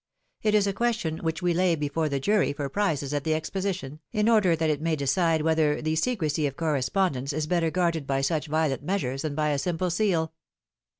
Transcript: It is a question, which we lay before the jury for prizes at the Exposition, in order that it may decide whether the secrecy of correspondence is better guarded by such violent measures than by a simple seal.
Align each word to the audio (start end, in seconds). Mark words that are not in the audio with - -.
It 0.41 0.55
is 0.55 0.65
a 0.65 0.73
question, 0.73 1.19
which 1.19 1.43
we 1.43 1.53
lay 1.53 1.75
before 1.75 2.09
the 2.09 2.19
jury 2.19 2.53
for 2.53 2.67
prizes 2.69 3.13
at 3.13 3.23
the 3.23 3.35
Exposition, 3.35 3.99
in 4.11 4.27
order 4.27 4.55
that 4.55 4.69
it 4.71 4.81
may 4.81 4.95
decide 4.95 5.43
whether 5.43 5.79
the 5.79 5.95
secrecy 5.95 6.47
of 6.47 6.57
correspondence 6.57 7.31
is 7.33 7.45
better 7.45 7.69
guarded 7.69 8.07
by 8.07 8.21
such 8.21 8.47
violent 8.47 8.81
measures 8.81 9.21
than 9.21 9.35
by 9.35 9.49
a 9.49 9.59
simple 9.59 9.91
seal. 9.91 10.33